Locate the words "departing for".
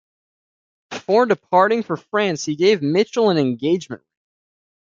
1.27-1.95